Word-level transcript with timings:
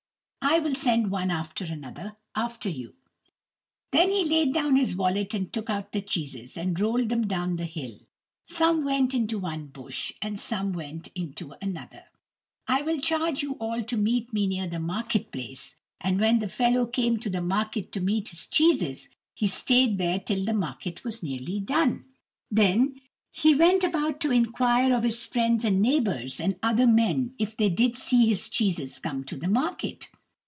I 0.43 0.57
will 0.57 0.73
send 0.75 1.11
one 1.11 1.29
after 1.31 1.63
another 1.65 2.17
after 2.35 2.67
you." 2.67 2.95
Then 3.91 4.09
he 4.11 4.25
laid 4.25 4.53
down 4.55 4.75
his 4.75 4.95
wallet 4.95 5.33
and 5.35 5.53
took 5.53 5.69
out 5.69 5.91
the 5.93 6.01
cheeses, 6.01 6.57
and 6.57 6.77
rolled 6.77 7.07
them 7.09 7.25
down 7.27 7.55
the 7.55 7.63
hill. 7.65 7.99
Some 8.47 8.83
went 8.83 9.13
into 9.13 9.37
one 9.39 9.67
bush; 9.67 10.11
and 10.21 10.37
some 10.39 10.73
went 10.73 11.07
into 11.15 11.53
another. 11.61 12.05
"I 12.67 12.97
charge 12.99 13.43
you 13.43 13.53
all 13.59 13.83
to 13.83 13.95
meet 13.95 14.33
me 14.33 14.45
near 14.47 14.67
the 14.67 14.79
market 14.79 15.31
place;" 15.31 15.75
and 16.01 16.19
when 16.19 16.39
the 16.39 16.49
fellow 16.49 16.85
came 16.87 17.17
to 17.19 17.29
the 17.29 17.41
market 17.41 17.91
to 17.93 18.01
meet 18.01 18.29
his 18.29 18.47
cheeses, 18.47 19.07
he 19.35 19.47
stayed 19.47 19.99
there 19.99 20.19
till 20.19 20.43
the 20.43 20.53
market 20.53 21.03
was 21.05 21.23
nearly 21.23 21.59
done. 21.61 22.03
Then 22.49 22.99
he 23.31 23.53
went 23.55 23.83
about 23.85 24.19
to 24.21 24.31
inquire 24.31 24.91
of 24.93 25.03
his 25.03 25.23
friends 25.25 25.63
and 25.63 25.81
neighbours, 25.81 26.41
and 26.41 26.57
other 26.63 26.87
men, 26.87 27.35
if 27.39 27.55
they 27.55 27.69
did 27.69 27.95
see 27.95 28.25
his 28.27 28.49
cheeses 28.49 28.97
come 28.99 29.23
to 29.25 29.37
the 29.37 29.47
market. 29.47 30.09